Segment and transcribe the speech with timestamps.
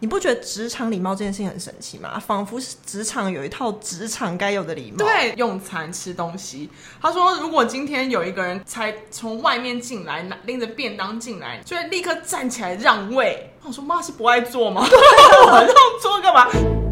[0.00, 2.20] 你不觉得职场礼貌这件事情很神奇吗？
[2.24, 4.98] 仿佛是职场有一套职场该有的礼貌。
[4.98, 6.70] 对，用餐吃东西。
[7.02, 13.52] 他说，如果今天有一个人才从外面进来，拿拎着便当进来，就会立刻站起来让位。
[13.64, 14.86] 我说，妈是不爱坐吗？
[14.86, 16.87] 我让座干嘛？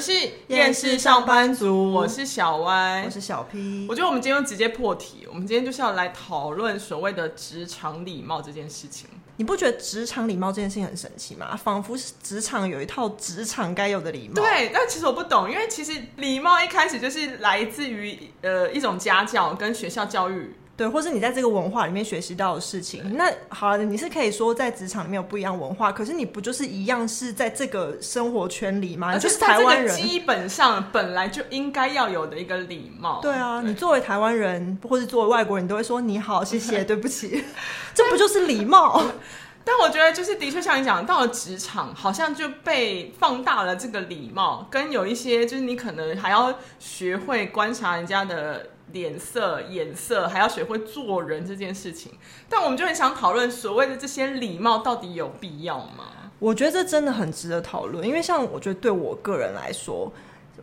[0.00, 3.86] 们是厌世上班族，我是小歪，我是小 P。
[3.86, 9.10] 我觉得我们今天直接破题，我们今天就是要来讨论所谓的职场礼貌这件事情。
[9.36, 11.54] 你不觉得职场礼貌这件事情很神奇吗？
[11.54, 14.36] 仿佛是职场有一套职场该有的礼貌。
[14.36, 20.54] 对，但其实我不懂，因为其实礼貌一开始就是来自于呃一种家教跟学校教育。
[20.80, 29.14] 对，或是你在这个文化里面学习到的事情，那好了，你是可以说在职场里面有不一样文化，可是你不就是一样是在这个生活圈里吗？
[29.18, 33.20] 就是台湾人基本上本来就应该要有的一个礼貌。
[33.20, 37.44] 对啊，对你作为台湾人，或是作为外国人，你都会说你好、谢谢、 对不起，
[37.92, 39.04] 这不就是礼貌？
[39.62, 48.70] 但我觉得，就是的确像你讲，到了职场，好像就被放大了这个礼貌，跟有一些就是你可能还要学会观察人家的。
[48.92, 52.12] 脸色、眼色，还要学会做人这件事情，
[52.48, 56.32] 但我们就很想讨论所谓的这些礼貌到底有必要吗？
[56.38, 60.10] 我觉得这真的很值得讨论，因为像我觉得对我个人来说，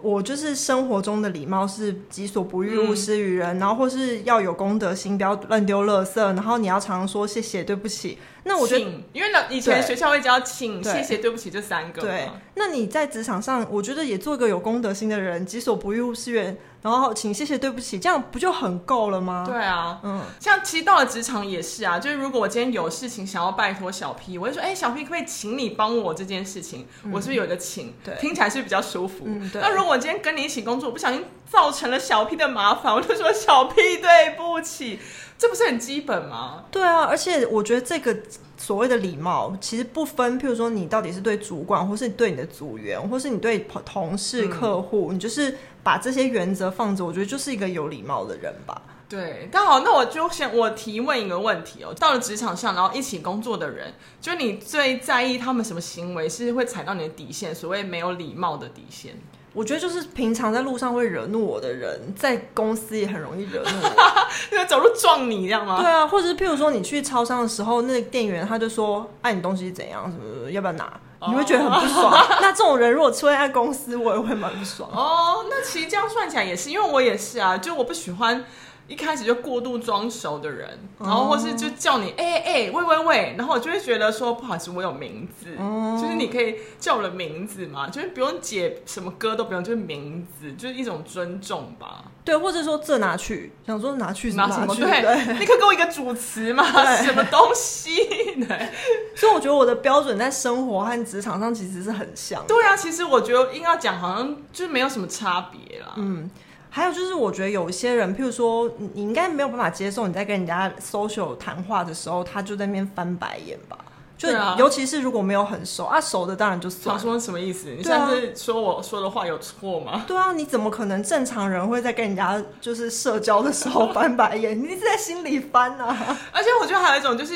[0.02, 8.18] 我就是生活中的礼貌是己所不欲，勿施于人，嗯，然后或是要有公德心，不要乱丢垃圾，然后你要常常说谢谢、对不起。
[8.44, 12.02] 那我觉得，因为，以前学校会教请、谢谢、对不起这三个。
[12.02, 16.58] 对，那你在职场上，我觉得也做一个有公德心的人，己所不欲，勿施于人。
[16.82, 19.44] 然后请谢谢对不起，这样不就很够了吗？
[19.46, 26.88] 对啊，嗯，像其实到了职场也是啊，就是如果我今天有事情想要拜托小 P，我就说，哎，小 P 可不可以请你帮我这件事情？
[27.04, 27.94] 嗯、我是不是有一个请？
[28.04, 29.24] 对，听起来是，是比较舒服。
[29.26, 29.62] 嗯，对。
[29.62, 35.00] 那如果我今天跟你一起工作，我不小心造成了小 P 的麻烦，我就说小 P 对不起，
[35.38, 36.64] 这不是很基本吗？
[36.72, 38.16] 对啊，而且我觉得这个
[38.56, 45.58] 所谓的礼貌，其实不分，譬如说你到底是对主管，或是对你的组员，或是你对同事、客户，嗯、你就是。
[45.88, 48.82] 把这些原则放着，我觉得就是一个有礼貌的人吧。
[49.08, 51.94] 对，刚好，那我就先我提问一个问题哦。
[51.98, 57.56] 到了职场上，然后一起工作的人，就你最在意他们什么行为是会踩到你的底线？
[57.56, 59.16] 所谓没有礼貌的底线，
[59.54, 63.96] 我觉得就是平常在路上会惹怒我的人，在公司也很容易惹怒我，
[64.52, 65.80] 因为走路撞你，这样吗？
[65.82, 70.12] 对啊，或者是譬如说你去超商的时候，那个店员他就说：“哎、啊，你东西是怎样？
[70.12, 72.12] 什么要不要拿？”你会觉得很不爽。
[72.12, 72.30] Oh.
[72.42, 74.90] 那这种人如果出现在公司，我也会蛮不爽。
[74.94, 78.46] 哦、oh,，那其实这样算起来也是，因为我也是啊，就我不喜欢。
[78.88, 92.06] 一开始就过度装熟的人，然后或是就叫你哎哎哎喂喂喂，然后我就会觉得说不好意思，我有名字，嗯，就是你可以叫我的名字嘛，就是不用解什么歌都不用，就是名字，就是一种尊重吧。
[92.24, 94.74] 对，或者说这拿去，想说拿去拿什么？
[94.76, 96.64] 对，你可以给我一个主词嘛，
[96.96, 97.96] 什么东西？
[98.36, 98.70] 对，
[99.16, 102.44] 所以我觉得我的标准在生活和职场上其实是很像。
[102.48, 105.94] 对啊，其实我觉得硬要讲，好像就是没有什么差别啦。
[105.98, 106.30] 嗯。
[106.78, 113.76] 还有就是，我觉得有一些人，譬如说，你应该没有办法接受你在跟人家 social 谈话的时候，他就在那边翻白眼吧？
[114.16, 114.30] 就
[114.60, 117.02] 尤其是如果没有很熟啊，熟的当然就算了。
[117.02, 117.70] 他说什么意思？
[117.72, 120.06] 你现在是说我说的话有错吗？
[120.06, 124.54] 对啊，你怎么可能正常人会在跟人家就是社交的时候翻白眼？
[124.62, 126.16] 你一直在心里翻啊？
[126.32, 127.34] 而且我觉得还有一种就是。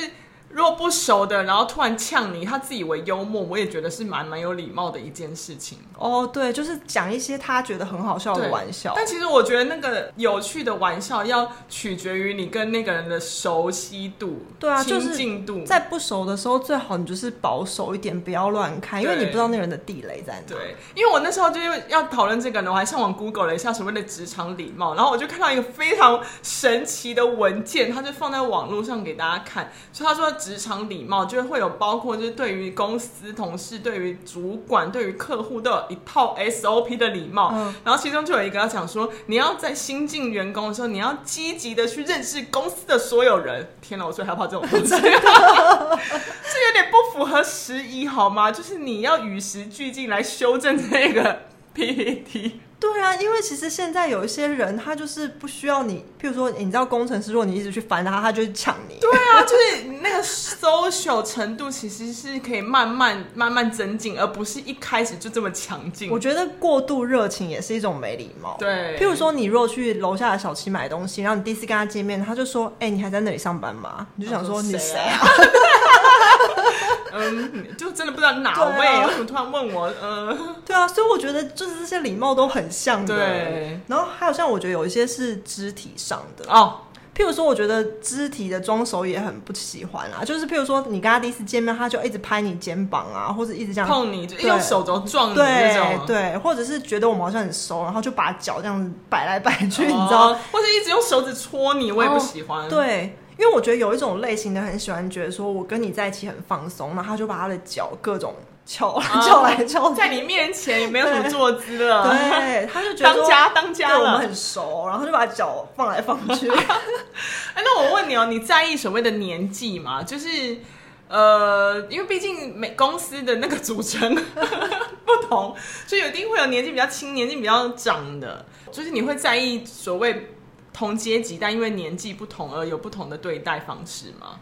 [0.54, 5.78] 如果不熟的，然后突然呛你，他自以为幽默，我也觉得是蛮蛮有礼貌的一件事情。
[5.98, 8.94] 哦，对，就是讲一些他觉得很好笑的玩笑。
[8.96, 15.56] 但其实我觉得那个有趣的玩笑要取决于你跟那个人的熟悉度，对啊，亲近度。
[15.56, 20.56] 就是、在不熟的时候，最好你就是保守一点，不要乱开，因为你不知道那个人的地雷在哪。
[20.56, 30.30] 对，因为我那时候就要讨论这个呢，我还上网 Google 了一下所谓的职场礼貌，然后我就看到一个非常神奇的文件，他就放在网络上给大家看，所以他说。
[30.42, 37.52] 职场礼貌就是会有包括，就是对于公司同事、对于主管、对于客户都有一套 SOP 的礼貌。
[37.54, 37.76] 嗯。
[37.86, 43.70] 然后其中就有一个要讲说，你要在新进员工的时候，你要积极的去认识公司的所有人。
[43.82, 48.52] 天哪，我最害怕这种东西， 这有点不符合时宜，好吗？
[48.52, 51.44] 就是你要与时俱进来修正这个
[51.74, 52.62] PPT。
[52.82, 58.98] 对啊，因为其实现在有一些人，他就是不需要你，譬如说，你知道工程师，如果你一直去烦他，他就会抢你。
[59.00, 66.10] 对啊，就是那个 social 程度其实是可以慢慢慢慢增进，而不是一开始就这么强劲。
[66.10, 68.58] 我觉得过度热情也是一种没礼貌。
[68.58, 75.20] 对，譬如说，你如果去楼下的小七买东西，然后你第一次跟他见面，他就说：“哎、欸，你还在那里上班吗？”你就想说：“你谁啊？”
[77.14, 79.92] 嗯，就真的不知道哪位，为、啊、什么突然问我？
[80.02, 83.16] 嗯，对啊，所以我觉得就是这些礼貌都很像的。
[83.16, 86.80] 对，然后还有像我觉得有一些是肢体上的哦，
[87.14, 90.24] 譬如说，我觉得肢体的装熟也很不喜欢啊。
[90.24, 96.06] 就是譬如说，你跟他第一次见面，他就一直拍你肩膀啊，或者一直这样碰你，就用手肘撞你那种。
[96.08, 100.34] 对对，或者是觉得我们好像很熟，然后就把脚这样摆来摆去，哦、你知道？
[100.52, 102.70] 或者一直用手指戳你，我也不喜欢。
[102.70, 103.18] 对。
[103.42, 108.36] 因为我觉得有一种类型的很喜欢，觉得说我跟你在一起很放松，然后他就把他的脚各种
[108.68, 112.04] 翘 翘来翘去，在你面前也没有什么坐姿了。
[112.08, 116.48] 对，他就觉得当家当家了，我们很熟，然后就把脚放来放去。
[116.54, 120.04] 哎，那我问你哦，你在意所谓的年纪吗？
[120.04, 120.60] 就是
[121.08, 124.14] 呃，因为毕竟每公司的那个组成
[125.04, 125.56] 不同，
[125.88, 130.36] 所以有一定会有年纪比较轻、年纪比较长的，就是你会在意所谓。
[130.74, 134.40] 同阶级，但因为年纪不同而有不同的对待方式吗？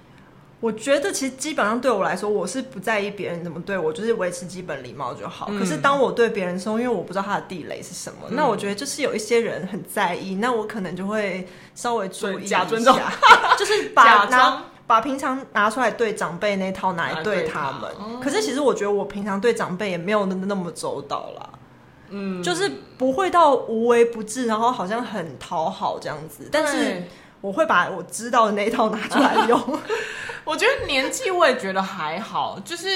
[0.62, 5.48] 我觉得其实基本上对我来说，我是不在意别人怎么对我，就是维持基本礼貌就好。
[5.50, 13.00] 嗯、可是当我对别人说，因为我不知道他的地雷是什么，嗯、那我觉得就是有一些人很在意，那我可能就会稍微注意一下，假尊重，
[13.58, 17.90] 就是把 拿把平常拿出来对长辈那套拿来对他们。
[17.98, 21.50] 他可是其实我觉得我平常对长辈也没有那那么周到啦。
[22.10, 27.04] 嗯，就是不会到无微不至，然后好像很讨好这样子，但是
[27.42, 29.80] 我会把我知道的那一套拿出来用。
[30.46, 32.88] 我觉得年纪我也觉得还好，就是。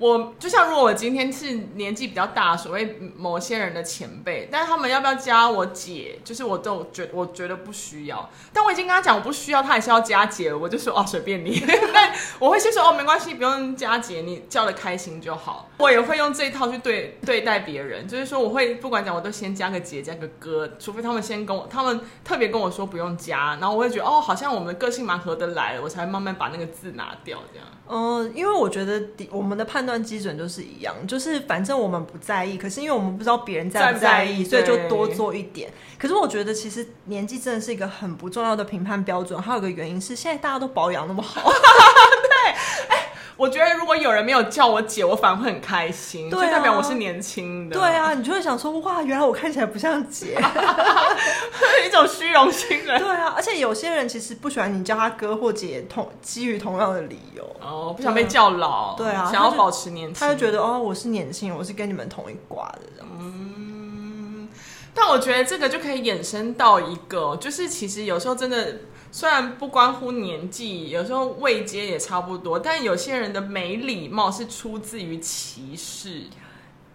[0.00, 8.30] 我就像如果我今天是年纪比较大，所谓某些人的前辈，但是他们要不要加我姐，就是我都觉我觉得不需要。
[8.50, 11.62] 但我已经跟他讲我不需要，他还是要加姐，我就说哦随便你。
[11.92, 15.68] 但我会先说哦没关系，不用加姐，你叫的开心就好。
[15.76, 27.68] 我也会用这一套去对对待别人，就是说我会不管讲我都先加个姐加个哥，除非他们先跟我，他们特别跟我说不用加，然后我会觉得哦好像我们的个性蛮合得来的，我才会慢慢把那个字拿掉这样。
[27.92, 35.72] 嗯，因为我觉得我们的判断基准都是一样，就是反正我们不在意，可是因为我们不知道别人在不在意，所以就多做一点。
[35.98, 41.50] 可是我觉得其实年纪真的是一个很不重要的评判标准，还有一个原因是现在大家都保养那么好。
[41.50, 42.52] 对，
[42.88, 43.09] 哎。
[43.40, 47.78] 我觉得如果有人没有叫我姐，我反而会很开心，对啊、就代表我是年轻的。
[47.78, 50.36] 对啊，你就会想说，哇，原来我看起来不像姐，
[51.86, 52.98] 一种虚荣心的。
[52.98, 58.94] 对啊，而且有些人其实不喜欢你叫他哥或姐，同基于同样的理由哦，不想被叫老。
[58.94, 63.24] 对啊，想要保持年轻，他就觉得哦，我是年轻，我是跟你们同一挂的这样子。
[63.24, 64.50] 嗯，
[64.94, 68.80] 但我觉得这个就可以衍生到一个，就是其实有时候真的。
[69.12, 76.22] 虽然不关乎年纪，有时候位阶也差不多，但有些人的没礼貌是出自于歧视。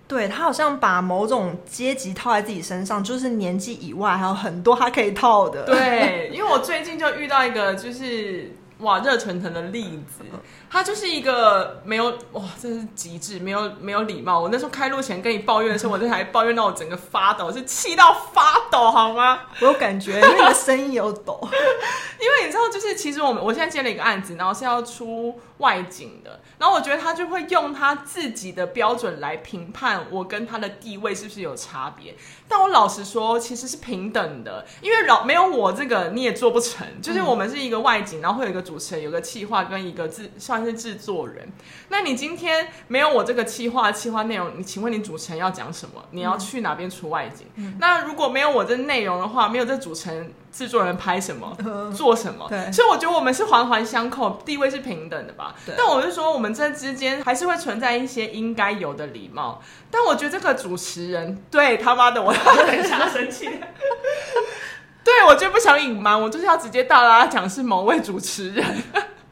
[0.07, 5.63] 对，他好像把某种阶级套在自己身上，就是年纪以外还有很多他可以套的。
[5.63, 8.51] 对， 因为我最近就遇到一个，就是。
[8.80, 10.24] 哇，热腾腾的例子，
[10.69, 14.39] 他就是一个没有哇，真是极致，没有没有礼貌。
[14.39, 19.44] 我那时候开路前跟你抱怨的时候，我就还抱怨到我整个发抖，是气到发抖，好吗？
[19.62, 21.39] 我有感觉，因为你的声音有抖。
[22.19, 32.16] 因为你知道，就是其实我们我现在接了一个案子，然后是要出外景的，然后我觉得他就会用他自己的标准来评判我跟他的地位是不是有差别。
[32.50, 36.86] 但我老实说，其实是平等的，因为老没有我这个你也做不成。
[37.01, 38.65] 就是我们是一个外景，然后会有一个。
[38.65, 41.47] 主持人有个企划跟一个制算是制作人，
[41.89, 46.03] 那你今天没有我这个企划企划内容，你请问你主持人要讲什么？
[46.09, 47.45] 你要去哪边出外景？
[47.57, 52.48] 嗯、那如果没有我这内容的话，没有这主持人制作人拍什么、嗯、做什么？
[52.48, 55.54] 对，所以我觉得我们是环环相扣，地位是平等的吧？
[55.66, 55.75] 对。
[55.78, 59.62] 但我就说我们这之间还是会存在一些应该有的礼貌。
[59.92, 63.50] 但我觉得这个主持人，对他妈的，我很想生气。
[65.04, 68.66] 对，我就不想隐瞒，我就是要直接大大讲是某位主持人，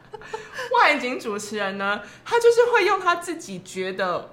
[0.78, 4.30] 外景主持人呢，他就是会用他自己觉得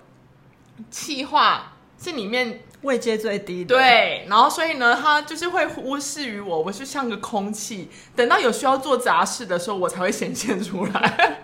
[0.89, 10.91] 气话是里面位阶最低的，对，然后所以呢，他就是会忽视于我，我就像个空气，等到有需要做杂事的时候，我才会显现出来。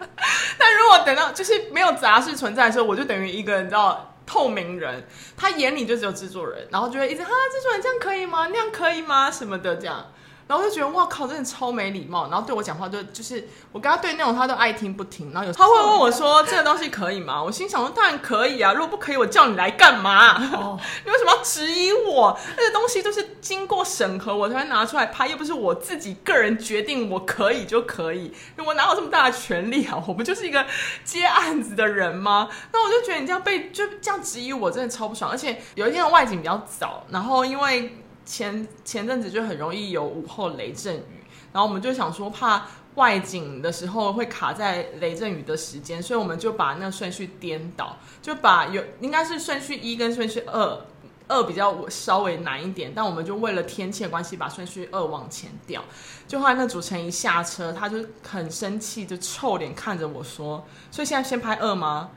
[0.57, 4.13] 但如果等到就是没有杂事存在的时候，我就等于一个你知道。
[4.29, 8.47] 透明人，他眼里就只有制作人，然后就会一直哈，制作人这样可以吗？
[8.47, 9.31] 那样可以吗？
[9.31, 10.05] 什么的这样。
[10.47, 12.29] 然后我就觉得哇靠，真的超没礼貌。
[12.29, 15.31] 然后对我讲话就就是我跟他对那种他都爱听不听。
[15.33, 20.35] 然后有他会问我说：“这个东西可以吗？”我心想说：“当然可以啊，如果不可以，我叫你来干嘛？
[20.55, 22.39] 哦、 你为什么要质疑我？
[22.55, 28.33] 那个东西都是经过审核我才会拿出来拍，又不是我自己个人决定我可以就可以。
[28.65, 30.01] 我哪有这么大的权利啊？
[30.07, 30.65] 我不就是一个
[31.03, 32.47] 接案子的人吗？
[32.71, 35.29] 那我就觉得你这样被就这样质疑我，真的超不爽。
[35.29, 37.97] 而且有一天的外景比较早，然后因为。
[38.27, 50.85] 前前阵子就很容易有午后雷阵雨，然后我们就想说怕外景的时候会卡在雷阵雨的时间，所以我们就把那顺序颠倒，就把有应该是顺序一跟顺序二
[51.29, 55.83] 二比较稍微难一点，但我们就为了天气的关系，把顺序二往前调。
[56.27, 62.09] 就后来那主持人一下车，他就很生气，就臭脸看着我说：“所以现在先拍二吗？”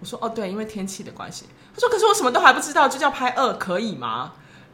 [0.00, 4.32] 我说：“哦，对，因为天气的关系。”他说：“可是我什么都还不知道，就叫拍二可以吗？”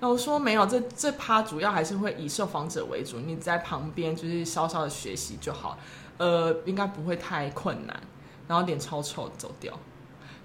[0.08, 5.78] 我说：“没有，这这趴主要还是会以受访者为主，你在旁边就是稍稍的学习就好，
[6.18, 8.00] 呃，应该不会太困难。”
[8.46, 9.72] 然后脸超臭走掉。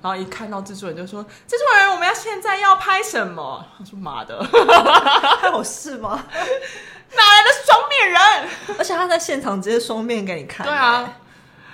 [0.02, 4.42] 然后一看到制作人就说：“制作人，我们要现在要拍什么？”他说：“妈的，
[5.42, 6.24] 还有事吗？
[7.12, 8.78] 哪来的双面人？
[8.78, 10.66] 而且他在现场直接双面给你看。
[10.66, 11.18] 对啊，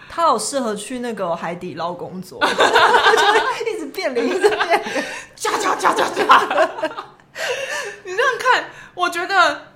[0.10, 7.06] 他好适合去那个海底捞工作， 就会一直变脸，一直变脸，加加加加加。
[8.16, 9.68] 你这样看，我觉得。”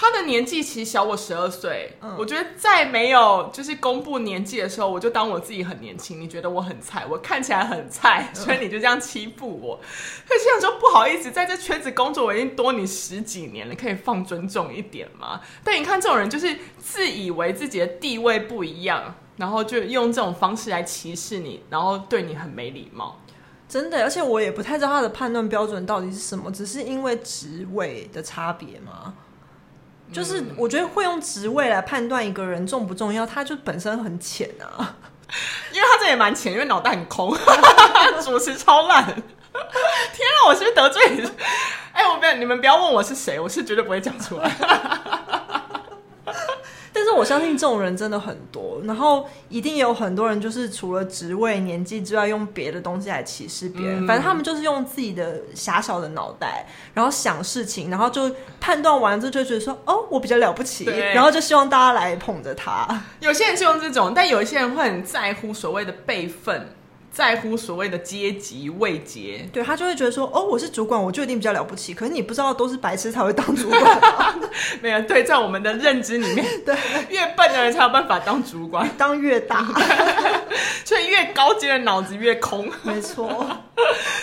[0.00, 6.20] 他的年纪其实小我十二岁，嗯，我觉得在没有就是公布年纪的时候，我就当我自己很年轻。
[6.20, 9.80] 你觉得我很菜，我看起来很菜，所以你就这样欺负我。
[10.24, 15.40] 他这样说不好意思，在这圈子工作我已经多你十几年了，可以放尊重一点吗？
[15.64, 23.20] 但你看这种人，就是自以为自己的地位不一样，然后就用这种方式来歧视你，然后对你很没礼貌。
[23.68, 29.14] 真的，而且我也不太知道他的判断标准到底是什么，只是因为职位的差别吗？
[30.10, 34.96] 就是我觉得会用职位来判断一个人重不重要，他就本身很浅啊，
[35.70, 37.36] 因为他这也蛮浅，因为脑袋很空，
[38.24, 39.04] 主持超烂。
[39.04, 41.22] 天啊，我是不是得罪你？
[41.92, 44.50] 哎、欸，我不要，你们不要问我是谁，我是绝对不会讲出来。
[47.08, 54.04] 但是我相信这种人真的很多，然后一定有很多人就是除了职位、年纪之外，用别的东西来歧视别人。
[54.04, 54.06] 嗯。
[54.06, 60.84] 反正他们就是用自己的狭小的脑袋，然后想事情，然后就判断完之后就觉得说：“哦，我比较了不起。”
[61.14, 62.86] 然后就希望大家来捧着他。
[63.20, 66.68] 有些人是用这种，但有一些人会很在乎所谓的辈分。
[67.18, 71.92] 在乎所谓的阶级位阶，对他就会觉得说，哦，我是主管，我就一定比较了不起。
[71.98, 74.34] 可是你不知道，都是白痴才会当主管吗？
[74.80, 76.76] 没有，对，在我们的认知里面， 对，
[77.08, 79.66] 越笨的人才有办法当主管，当越大，
[80.86, 83.28] 所以越高阶的脑子越空，没错。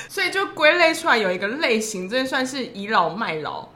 [0.07, 3.67] 所以就归类出来有一个类型，真的算是倚老卖老，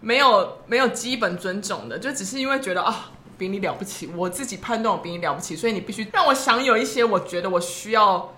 [0.00, 8.33] 没有没有基本尊重的，就只是因为觉得啊，比你了不起，我自己判断我比你了不起，所以你必须让我享有一些我觉得我需要。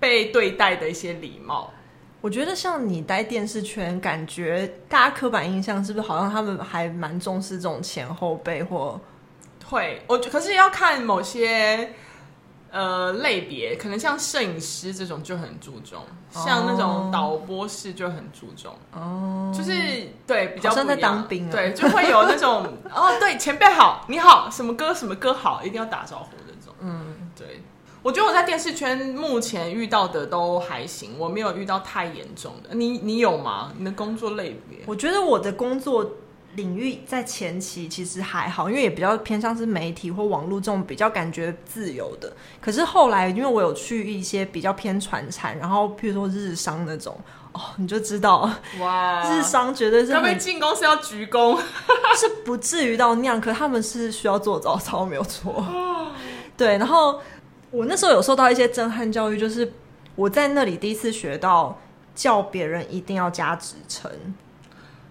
[0.00, 1.72] 被对待的一些礼貌，
[2.20, 9.00] 我觉得像你待电视圈，感觉大家刻板印象是不是好像他们还蛮重视这种前后辈或
[9.64, 10.02] 会？
[10.06, 11.92] 我可是要看某些
[12.70, 19.72] 呃类别，可能像摄影师这种就很注重，哦、像那种导播室就很注重哦，就是
[20.26, 26.36] 对比较不像在当兵，对就会有那种哦，对前辈好，你好，什么歌什么歌好，一定要打招呼。
[28.08, 32.74] 我觉得我在电视圈目前遇到的都还行，我没有遇到太严重的。
[32.74, 33.70] 你你有吗？
[33.76, 34.78] 你的工作类别？
[34.86, 36.12] 我觉得我的工作
[36.54, 42.32] 领域在前期其实还好，因为也比较偏向是媒体或网络这种比较感觉自由的。
[42.62, 47.14] 可是后来，因为我有去一些比较偏传产，然后譬如说日商那种，
[47.52, 48.50] 哦，你就知道
[48.80, 51.58] 哇，日商绝对是他们进公司要鞠躬，
[52.16, 55.62] 是不至于到那样，可他们是需要做早操，没有错。
[56.56, 57.20] 对，然后。
[57.70, 59.72] 我那时候有受到一些震撼教育，就是
[60.14, 61.78] 我在那里第一次学到
[62.14, 64.10] 叫别人一定要加职称，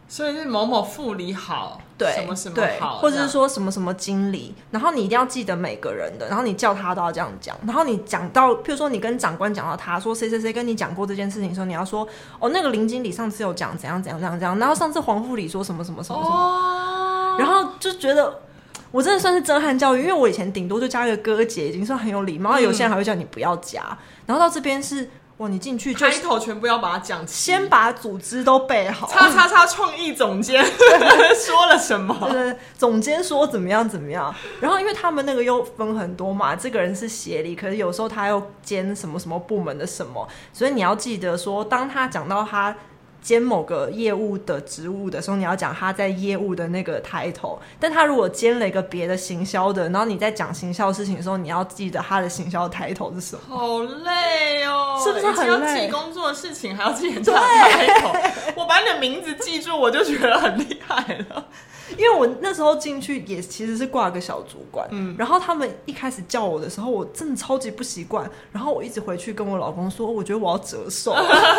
[0.07, 12.07] 所以是某某副理好，对，什么什么好，或者是说什么什么经理，然后你一定要记得每个人的，然后你叫他都要这样讲，然后你讲到，譬如说你跟长官讲到他说谁谁谁跟你讲过这件事情的时候，你要说
[12.39, 18.41] 哦，那个林经理上次有讲怎样怎样怎样怎样，然后上次黄副理说什么什么什么什么，哦，然后就觉得。
[18.91, 22.51] 我真的算是震撼教育，因为我以前顶多就加一个哥姐，已经算很有礼貌。
[22.53, 23.81] 嗯、有些人还会叫你不要加，
[24.25, 29.07] 然后到这边是哇，你进去就开头全部要把它讲， 先把组织都背好。
[29.07, 30.63] 叉叉叉创意总监
[31.35, 32.55] 说了什么？
[32.77, 34.33] 总监说怎么样怎么样。
[34.61, 42.75] 然后因为他们那个又分很多嘛，这个人是协理，可是有时候他又兼什么什么部门的什么，所以你要记得说，当他讲到他。
[43.21, 47.57] 兼某个业务的职务的时候，你要讲他在业务的那个 title。
[47.79, 53.57] 但他如果兼了一个别的行销的，然后你在讲行销事情的时候，你要记得他的行销 title 是什么？
[53.57, 55.67] 好累哦，是不是很累？
[55.67, 58.31] 要记工作的事情，还要记人家的 title。
[58.55, 61.45] 我把你的名字记住，我就觉得很厉害了。
[61.91, 71.15] 因为我那时候进去也其实是挂个小主管，嗯，然后他们一开始叫我的时候，我真的超级不习惯，然后我一直回去跟我老公说，我觉得我要折寿，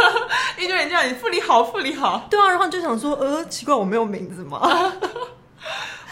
[0.59, 4.61] 一堆人叫你副理好，副理好，对啊，然后你就想说，呃，奇怪，我没有名字吗？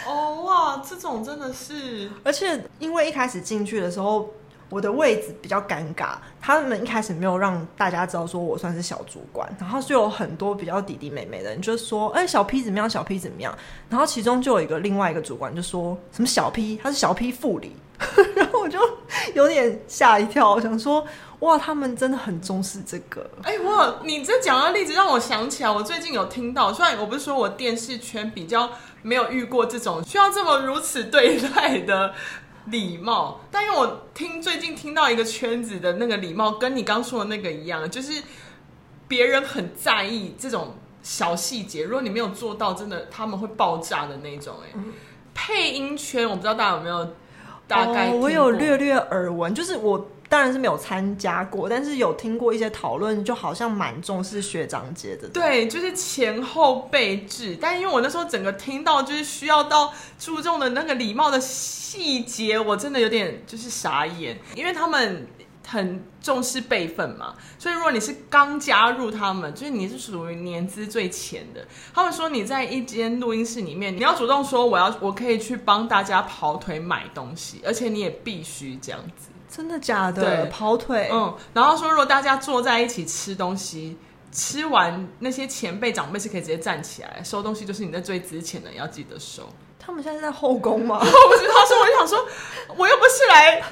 [0.09, 4.31] 哦哇，这种真的是，而且因为一开始进去的时候。
[4.69, 12.91] 我的位置比较尴尬，他们一开始没有让大家知道说我算是小主管，然后就有很多比较弟弟妹妹的人就说：“哎、小 P 怎么样？
[12.91, 13.57] 小 P 怎么样？”
[13.89, 17.77] 然后其中就有一个另外一个主管就说什么小 P，他是小 P 副理，
[18.35, 18.79] 然后我就
[19.35, 21.07] 有点吓一跳，我想说
[21.39, 23.25] 哇，他们真的很重视这个。
[23.45, 28.69] 哎、欸，我你这讲的例子让我想起来，我最近有听到，虽然我不是说我电视圈比较
[29.03, 32.13] 没有遇过这种需要这么如此对待的。
[32.67, 38.23] 礼貌，但因为我听最近听到一个圈子的那个礼貌，跟你刚说的那个一样，就是
[39.09, 44.57] 别人很在意这种小细节，如果你没有做到，真的他们会爆炸的那种。
[44.65, 44.93] 哎、嗯，
[45.35, 47.15] 配音圈，我不知道大家有没有
[47.67, 50.09] 大概、哦，我有略略耳闻，就是我。
[50.29, 55.29] 当然是没有参加过，但是有听过一些讨论，就好像蛮重视学长姐的。
[55.29, 57.57] 对，就是前后辈制。
[57.61, 65.29] 但因为我那时候整个听到就是需要到注重的那个礼貌的细节，我真的有点就是傻眼，因为他们
[65.67, 67.35] 很重视辈分嘛。
[67.59, 71.65] 所以如果你是刚加入他们，就是你是属于年资最浅的，
[71.95, 79.29] 他们说你在一间录音室里面，你要主动说我要我可以去帮大家跑腿买东西，而且你也必须这样子。
[79.57, 80.23] 真的假的？
[80.23, 81.09] 对，跑腿。
[81.11, 83.97] 嗯，然后说，如果大家坐在一起吃东西，
[84.31, 89.49] 吃完那些前辈长辈是可以直接站起来收东西，就是你在最值钱的要记得收。
[89.79, 90.97] 他们现在在后宫吗？
[91.01, 92.27] 我不知道，所以我就想说，
[92.77, 93.63] 我又不是来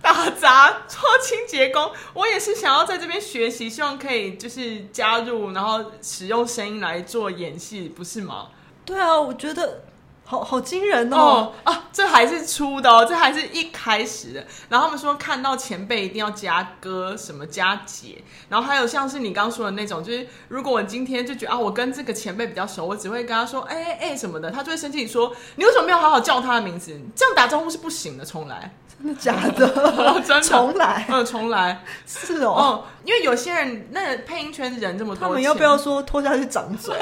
[0.00, 8.48] 打杂做清洁工，我也是想要在这边学习，希望可以就是加入，然后使用声音来做演戏，不是吗？
[8.84, 9.82] 对啊，我觉得。
[10.32, 11.16] 好好惊人哦！
[11.16, 14.46] 哦啊，这还是出的哦，这还是一开始的。
[14.70, 26.98] 然后他们说看到前辈一定要加哥什么加姐，然后还有像是你刚说的那种，就是如果我今天就觉得啊，我跟这个前辈比较熟，我只会跟他说哎哎哎什么的，他就会生气说你为什么没有好好叫他的名字？
[27.14, 28.74] 这样打招呼是不行的，重来。
[29.02, 29.66] 真的假的？
[30.24, 31.04] 真的重来？
[31.10, 31.84] 嗯，重来。
[32.06, 32.84] 是哦。
[32.86, 36.94] 嗯，因为有些人那个、配音圈人这么多，他们要不要说拖下去掌嘴？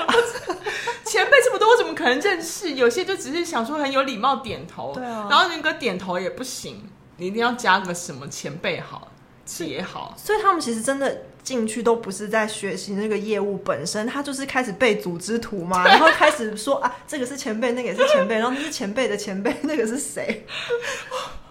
[1.04, 2.70] 前辈这么多，我怎么可能认识？
[2.72, 9.12] 有些就只是想说很有礼貌点头，对啊，然后那个点头也不行，你一定要加个什么前辈好，
[9.44, 10.14] 姐好。
[10.16, 20.46] 所以他们其实真的进去都不是在学习那个业务本身，他就是开始背组织图嘛，然后开始说啊，这个是前辈，那个也是前辈， 然后那是前辈的前辈，那个是谁？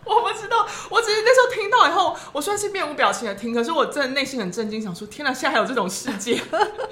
[0.05, 6.41] 我不知道，我只是那时候听到以后，我虽然是面无表情的听，可是我真的内心很震惊，想说天哪，现在还有这种世界，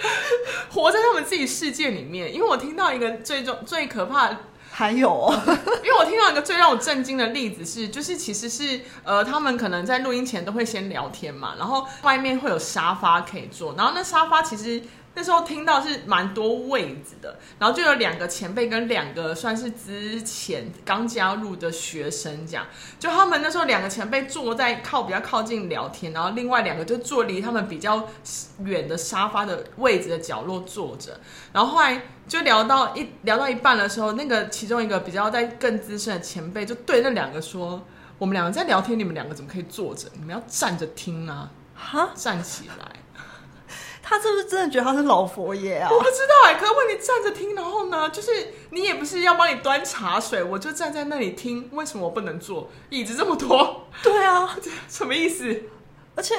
[0.70, 2.32] 活在他们自己世界里面。
[2.32, 4.38] 因为我听到一个最重、最可怕的，
[4.78, 5.34] 还有，
[5.84, 14.84] 因为我听到一个最让我震惊的例子是，就是其实是呃，他们可能在录音前都会先聊天嘛，然后外面会有沙发可以坐，然后那沙发其实。
[15.18, 22.64] 那时候听到是蛮多位子的，然后就有两个前辈跟两个算是之前刚加入的学生，这样，
[23.00, 28.08] 就他们那时候两个前辈坐在靠比较靠近聊天，然后另外两个就坐离他们比较
[28.60, 31.20] 远的沙发的位置的角落坐着，
[31.52, 37.84] 然后后来就聊到一聊到一半的时候，那个其中一个比较在更资深的前辈就对那两个说
[38.20, 40.08] ：“我们两个在聊天，你们两个怎么可以坐着？
[40.14, 41.50] 你们要站着听啊！
[41.74, 42.92] 哈，站起来。”
[44.10, 45.90] 他是不是真的觉得他是老佛爷啊？
[45.92, 52.70] 我不知道哎、欸，可是问你站着听，然后呢，就是你也不是要帮你端茶水，我就站在那里听，为什么我不能坐？
[52.90, 55.64] 椅子这么多，对啊， 什么意思？
[56.16, 56.36] 而且。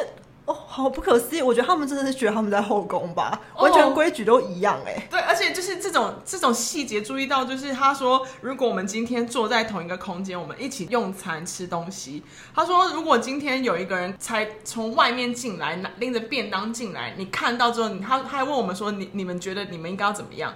[0.48, 1.42] 哦，好不可思议！
[1.42, 5.06] 我觉得他们真的是觉得他们在后宫吧，完全规矩都一样哎、欸。
[5.10, 12.22] 对，而且就是这种这种细节，注意到就是他说，如果我们今天坐在同一个空间，我们一起用餐吃东西。
[12.54, 20.54] 他说，如果今天有一个人才从外面进来，拿拎着便当进来，你看到之后，他他还问我们说，你你们觉得你们应该要怎么样？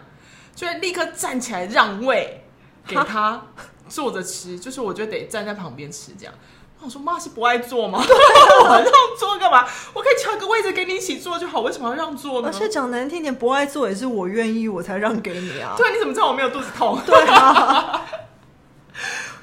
[0.55, 2.45] 就会立刻站起来让位
[2.87, 3.43] 给他
[3.91, 6.33] 坐着吃，就是我觉得得站在旁边吃这样。
[6.85, 8.03] 我说妈是不爱坐吗？
[8.03, 9.67] 我让座干嘛？
[9.95, 12.49] 我可以抢个位置给你一起坐就好，为什么要让座呢？
[12.49, 15.75] 而且讲难听点，不爱坐也是我愿意，我才让给你啊。
[15.77, 16.99] 对，你怎么知道我没有肚子痛？
[17.07, 18.03] 对啊。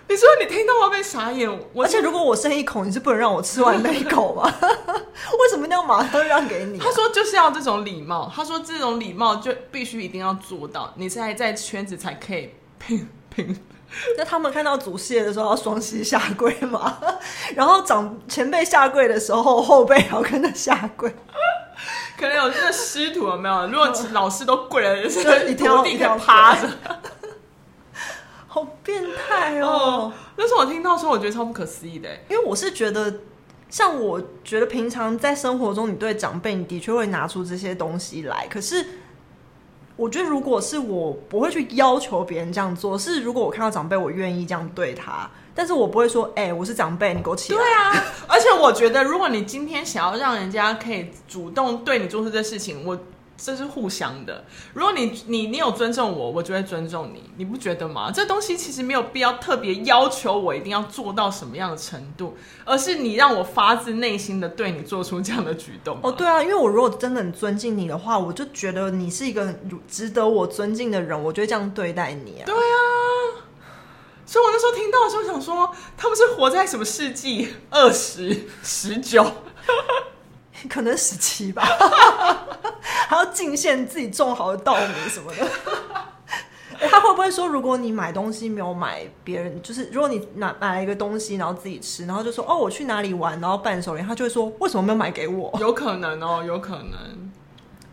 [0.09, 4.51] 你说你听到我被傻眼，而且如果我剩一口，你是不能让我吃完那一口吗？
[4.61, 6.81] 为什么要马上让给你啊？
[6.83, 12.49] 他说就是要这种礼貌，他说这种礼貌就必须一定要做到，你现在在圈子才可以
[12.79, 13.55] 拼拼。
[14.17, 16.99] 那他们看到祖师爷的时候要双膝下跪嘛，
[17.55, 21.09] 然后长前辈下跪的时候，后辈要跟着下跪。
[22.17, 23.67] 可能有那个师徒有没有？
[23.67, 25.23] 如果老师都跪了，就是
[25.55, 26.67] 徒弟在趴着，
[28.47, 30.13] 好变态哦，哦！
[30.35, 33.21] 那时候我听到的时候，我觉得超不可思议的，因为我是觉得，
[33.69, 38.85] 像我觉得平常在生活中，你对长辈，你的确会拿出这些东西来，可是。
[39.99, 47.59] 我觉得如果是我不会去要求别人这样做，是如果我看到长辈，我愿意这样对他，但是我不会说，哎、欸，我是长辈，你给我起来。
[47.59, 52.97] 对啊， 而且我觉得，如果你今天想要让人家可以主动对你做出这事情，我。
[53.41, 54.43] 这是互相的。
[54.73, 58.11] 如果你你你有尊重我，我就会尊重你，你不觉得吗？
[58.11, 65.97] 这东西其实没有必要特别要求我一定要做到什么样的程度，而是你让我发自内心的对你做出这样的举动。
[66.03, 69.55] 哦，对啊，因为我如果真的很尊敬你的话，我就觉得你是一个
[69.87, 72.45] 值得我尊敬的人，我就会这样对待你啊。
[72.45, 72.77] 对啊，
[74.25, 77.53] 所以我那时候听到的时候想说，他们是活在什么世纪？
[77.69, 79.25] 二十、十九？
[80.67, 81.63] 可能十七吧，
[83.07, 85.47] 还要进献自己种好的稻米什么的。
[86.89, 95.53] 他会不会说，如果你买东西没有买别人，就是如果你买买了一个东西，然后自己吃，然后就说哦，我去哪里玩，然后伴手礼，他就会说，为什么没有买给我？
[95.59, 97.31] 有可能哦，有可能。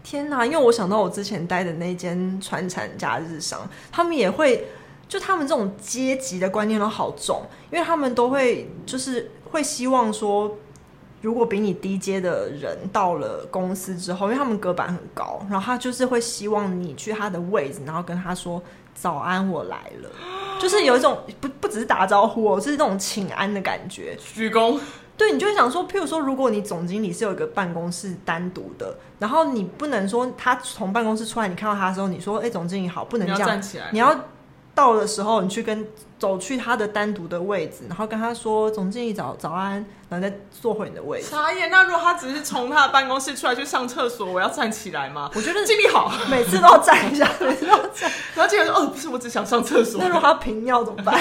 [0.05, 0.47] 天哪！
[0.47, 4.69] 因为我想到我之前待的那间传产假日商，他们也会，
[5.09, 10.57] 就他们这种阶级的观念都好重，因为他们都会就是会希望说。
[11.27, 18.63] 如果比你低阶的人到了公司之后，因为他们隔板很高，然后他就是会希望你去他的位置，然后跟他说
[18.95, 20.09] 早安，我来了，
[20.63, 24.79] 就是有一种不不只是打招呼哦，是那种请安的感觉，鞠躬。
[25.19, 34.17] 对，你就会想说，譬如说，如果你总经理是有一个办公室单独的，然后你不能说他从办公室出来，你看到他的时候，你说哎，总经理好，不能这样，你要站起来，你要。
[34.77, 35.85] 到的时候，你去跟
[36.19, 41.27] 走去他的单独的位置，然后跟他说：“总经理早早安。”然后再坐回你的位置。
[41.31, 41.69] 傻眼！
[41.69, 45.29] 那如果他只是从他的办公室出来去上厕所，我要站起来吗？
[45.35, 48.13] 我觉得经理好， 每次都要站一下，每次都要站。
[48.35, 51.19] 然后经理说：“哦，不是，我只想上厕所。”那如果他平尿怎么办？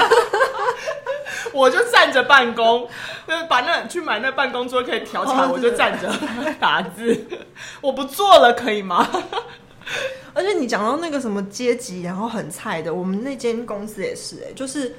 [1.54, 2.88] 我就站着办公，
[3.28, 6.12] 就是把那去买那办公桌可以调起来，我就站着
[6.60, 7.26] 打字。
[7.82, 9.08] 我不做了，可以吗？
[10.34, 14.96] 而且你讲到那个什么阶级，然后很菜的，我们那间公司也是哎、就是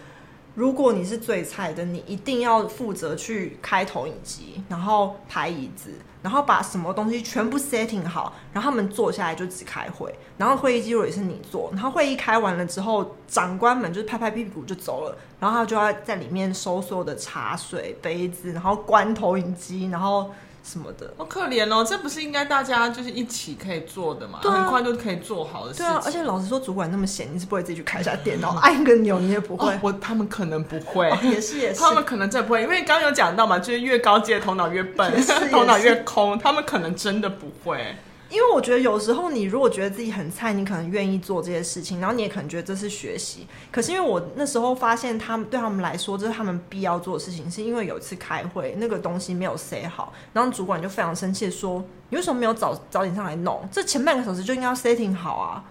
[0.54, 5.90] 如果你是最菜的，你一定要负责去开投影机，然后排椅子，
[6.22, 20.30] 然后把什么东西全部 setting 好，然后他们坐下来就只开会，然后会议记录也是你做，然后会议开完了之后，长官们就拍拍屁股就走了，然后他就要在里面收所有的茶水杯子，然后关投影机，然后。
[20.66, 21.84] 什么的，好可怜哦！
[21.88, 24.40] 这不是应该大家就是一起可以做的嘛？
[24.42, 25.86] 对啊，很快就可以做好的事情。
[25.86, 29.72] 对啊，而且老实说，主管那么闲，你是不会自己去开一下电脑，按个钮你也不会。
[29.72, 35.12] 哦、我他们可能不会，哦、也是也是，他们可能真的不会，因为刚刚有讲到嘛，就是越高阶头脑越笨，
[35.52, 37.94] 头脑越空，他们可能真的不会。
[38.28, 43.46] 因为我觉得有时候你如果觉得自己很菜，你可能愿意做这些事情，然后你也可能觉得这是学习。
[43.70, 53.66] 可是因为我那时候发现，他们对他们来说这是他们必要做的事情，是因为有一次开会那个东西没有塞好，然后主管就非常生气的说：“你为什么没有早早点上来弄？
[53.70, 55.64] 这前半个小时就应该要 setting 好啊！”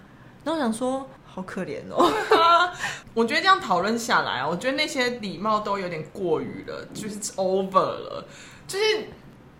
[0.45, 2.09] 然后我想说，好可怜哦。
[3.13, 8.25] 我觉得这样讨论下来啊，我觉得那些礼貌都有点过于了，就是 over 了，
[8.65, 9.09] 就是。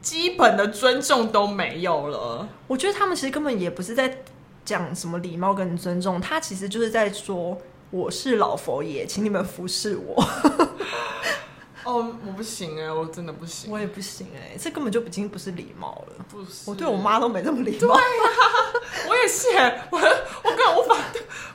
[0.06, 4.20] 基本的尊重都没有了，我觉得他们其实根本也不是在
[4.64, 7.58] 讲什么礼貌跟尊重，他其实就是在说
[7.90, 10.24] 我是老佛爷，请你们服侍我。
[11.86, 16.26] 哦，我不行哎，我真的不行，我也不行哎，这根本就已经不是礼貌了。
[16.30, 17.80] 不是，我对我妈都没那么礼貌。
[17.80, 17.98] 对啊，
[19.10, 20.96] 我也是哎，我我根本无法，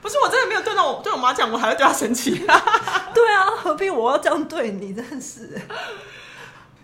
[0.02, 2.34] 不是我真的没有对到我对我妈讲，我还要对她生气。
[3.14, 4.92] 对啊，何必我要这样对你？
[4.92, 5.56] 真的是。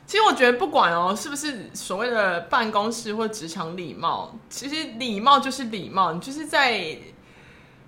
[0.07, 6.97] 其实我觉得不管哦，是不是所谓的办公室或职场礼貌，其实礼貌就是礼貌，你就是在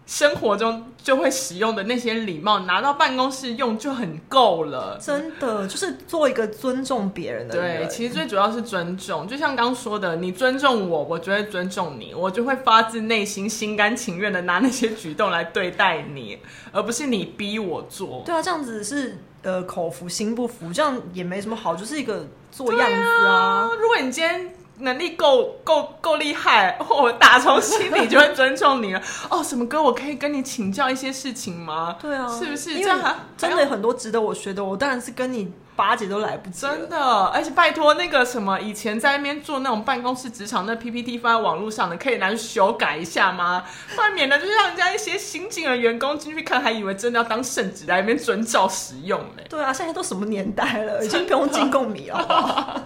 [0.05, 4.99] 生活中就会使用的那些礼貌，拿到办公室用就很够了。
[5.01, 7.83] 真的，就是做一个尊重别人的人。
[7.83, 16.39] 对，其实最主要是尊重，就像刚说的，你尊重我，我就会尊重你，我就会发自内心、心甘情愿的拿那些举动来对待你，
[16.73, 18.23] 而不是你逼我做。
[18.27, 19.19] 对啊，这样子是。
[19.43, 23.33] 呃，口服心不服，这样也没什么好，就是一个做样子啊。
[23.33, 29.03] 啊如果你今天能力够够够厉害，我打从心里就会尊重你了。
[29.31, 31.97] 哦，什么哥，我可以跟你请教一些事情吗？
[32.01, 32.75] 对啊，是不是？
[32.75, 32.93] 因为
[33.37, 35.53] 真的有很多值得我学的，我当然是跟你。
[35.79, 36.99] 八节都来不及，真的！
[37.27, 43.65] 而且拜托那个什么，以前在那边做那种办公室职场那 PPT 放在网络上的，可以拿去修改一下吗？
[43.95, 49.47] 不然免得就是让人家一些新进的员工进去看，还以为真的要当圣旨在那边遵照使用嘞。
[49.49, 52.85] 对啊，现在都什么年代了， 已经不用进贡米了。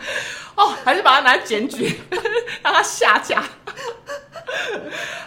[0.55, 1.98] 哦，还是把它拿来检举，
[2.62, 3.42] 让它下架。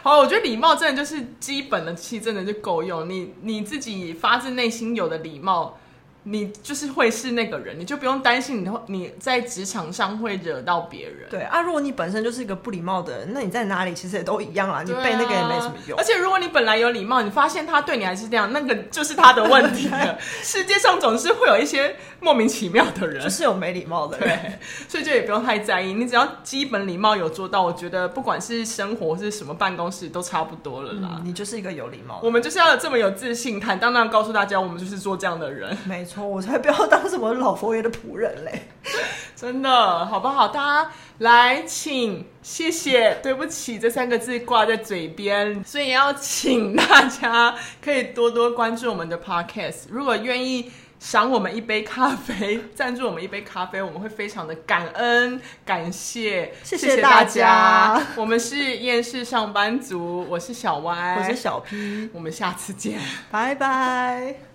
[0.04, 3.10] 好，我觉得礼貌真的就是基本的气，真的就够用。
[3.10, 5.80] 你你自己发自内心有的礼貌。
[6.28, 11.30] 你就是会是那个人，你就不用担心你会你在职场上会惹到别人。
[11.30, 15.98] 对啊，如果你本身就是一个不礼貌的人，那你在哪里其实也都一样啦，你背那个也没什么用。
[15.98, 20.18] 而且如果你本来有礼貌，你发现他对你还是这样，那个就是他的问题了。
[20.42, 25.94] 世界上总是会有一些莫名其妙的人，就是有没礼貌的人，对，所以就也不用太在意。
[25.94, 31.18] 你只要基本礼貌有做到，我觉得不管是生活是什么办公室都差不多了啦。
[31.18, 35.78] 嗯，你就是一个有礼貌的人，我们就是要这么有自信，坦荡荡告诉大家，我们就是做这样的人。
[35.86, 38.68] 没错，我才不要当什么老佛爷的仆人嘞！
[39.36, 40.48] 真的，好不好？
[40.48, 49.88] 大家来，请谢谢，对不起这三个字挂在嘴边，所以要请大家可以多多关注我们的 podcast。
[49.90, 57.96] 如果愿意赏我们一杯咖啡，赞助我们一杯咖啡，我们会非常的感恩感谢，谢谢大家。
[57.96, 62.98] 大家我们是厌世上班族，我是小歪，我是小 P，我们下次见，
[63.30, 64.46] 拜拜。